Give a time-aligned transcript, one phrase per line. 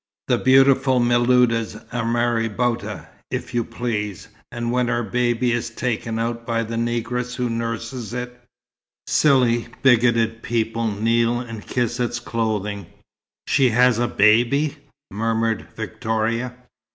[0.29, 6.43] The beautiful Miluda's a marabouta, if you please, and when her baby is taken out
[6.43, 8.41] by the negress who nurses it,
[9.05, 12.87] silly, bigoted people kneel and kiss its clothing."
[13.45, 14.77] "She has a baby!"
[15.13, 16.55] murmured Victoria.